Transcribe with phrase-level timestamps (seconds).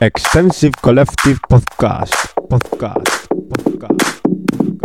[0.00, 2.14] Extensive Collective Podcast.
[2.48, 3.28] Podcast.
[3.50, 4.77] Podcast.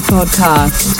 [0.00, 0.96] Podcast.